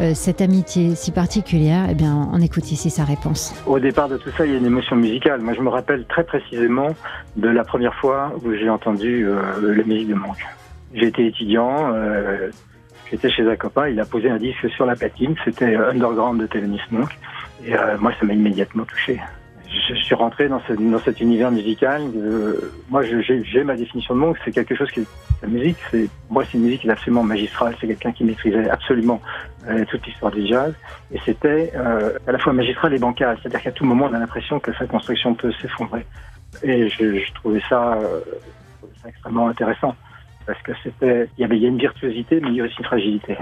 euh, 0.00 0.12
cette 0.14 0.40
amitié 0.40 0.94
si 0.94 1.10
particulière, 1.10 1.86
eh 1.90 1.94
bien, 1.94 2.30
on 2.32 2.40
écoute 2.40 2.72
ici 2.72 2.88
sa 2.88 3.04
réponse. 3.04 3.54
Au 3.66 3.78
départ 3.78 4.08
de 4.08 4.16
tout 4.16 4.30
ça, 4.34 4.46
il 4.46 4.52
y 4.52 4.54
a 4.54 4.58
une 4.58 4.64
émotion 4.64 4.96
musicale. 4.96 5.42
Moi, 5.42 5.52
je 5.52 5.60
me 5.60 5.68
rappelle 5.68 6.06
très 6.06 6.24
précisément 6.24 6.88
de 7.36 7.48
la 7.48 7.62
première 7.62 7.94
fois 7.96 8.32
où 8.42 8.54
j'ai 8.54 8.70
entendu 8.70 9.26
euh, 9.26 9.74
la 9.76 9.84
musique 9.84 10.08
de 10.08 10.14
Monk. 10.14 10.38
J'étais 10.94 11.26
étudiant, 11.26 11.92
j'étais 13.12 13.30
chez 13.30 13.48
un 13.48 13.56
copain, 13.56 13.88
il 13.88 14.00
a 14.00 14.04
posé 14.06 14.30
un 14.30 14.38
disque 14.38 14.68
sur 14.70 14.86
la 14.86 14.96
platine, 14.96 15.34
c'était 15.44 15.76
euh, 15.76 15.90
Underground 15.90 16.40
de 16.40 16.46
Thelonious 16.46 16.80
Monk, 16.90 17.10
et 17.64 17.74
euh, 17.76 17.96
moi, 17.98 18.12
ça 18.18 18.24
m'a 18.26 18.32
immédiatement 18.32 18.84
touché. 18.84 19.20
Je, 19.88 19.94
suis 19.94 20.14
rentré 20.14 20.48
dans, 20.48 20.60
ce- 20.68 20.72
dans 20.74 20.98
cet 20.98 21.20
univers 21.20 21.50
musical. 21.50 22.02
euh, 22.16 22.72
moi, 22.90 23.02
j'ai 23.02 23.64
ma 23.64 23.76
définition 23.76 24.14
de 24.14 24.20
Monk, 24.20 24.38
c'est 24.44 24.50
quelque 24.50 24.74
chose 24.74 24.90
qui 24.90 25.06
la 25.42 25.48
musique, 25.48 25.78
moi, 26.30 26.44
c'est 26.44 26.56
une 26.58 26.64
musique 26.64 26.86
absolument 26.88 27.22
magistrale. 27.24 27.74
C'est 27.80 27.88
quelqu'un 27.88 28.12
qui 28.12 28.22
maîtrisait 28.22 28.70
absolument 28.70 29.20
toute 29.88 30.06
l'histoire 30.06 30.30
du 30.30 30.46
jazz. 30.46 30.72
Et 31.12 31.18
c'était 31.24 31.72
à 31.74 32.30
la 32.30 32.38
fois 32.38 32.52
magistral 32.52 32.94
et 32.94 32.98
bancal, 33.00 33.36
c'est-à-dire 33.42 33.60
qu'à 33.62 33.72
tout 33.72 33.84
moment 33.84 34.06
on 34.08 34.14
a 34.14 34.20
l'impression 34.20 34.60
que 34.60 34.72
sa 34.74 34.86
construction 34.86 35.34
peut 35.34 35.50
s'effondrer. 35.60 36.06
Et 36.62 36.88
je 36.90 37.32
trouvais 37.34 37.60
ça 37.68 37.98
extrêmement 39.08 39.48
intéressant 39.48 39.96
parce 40.46 40.60
que 40.62 40.72
c'était, 40.82 41.28
il 41.36 41.42
y 41.42 41.44
avait 41.44 41.56
a 41.64 41.68
une 41.68 41.78
virtuosité, 41.78 42.40
mais 42.40 42.48
il 42.48 42.56
y 42.56 42.60
a 42.60 42.64
aussi 42.64 42.76
une 42.78 42.84
fragilité. 42.84 43.36